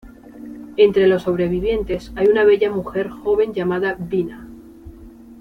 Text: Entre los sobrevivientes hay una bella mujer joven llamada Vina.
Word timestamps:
Entre 0.77 1.05
los 1.05 1.21
sobrevivientes 1.21 2.11
hay 2.15 2.25
una 2.25 2.43
bella 2.43 2.71
mujer 2.71 3.11
joven 3.11 3.53
llamada 3.53 3.95
Vina. 3.99 4.47